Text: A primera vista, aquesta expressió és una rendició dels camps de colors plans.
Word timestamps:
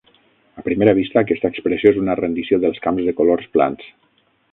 A 0.59 0.63
primera 0.67 0.95
vista, 0.99 1.19
aquesta 1.21 1.51
expressió 1.53 1.91
és 1.95 1.99
una 2.05 2.15
rendició 2.21 2.59
dels 2.65 2.81
camps 2.87 3.05
de 3.11 3.15
colors 3.21 3.51
plans. 3.59 3.85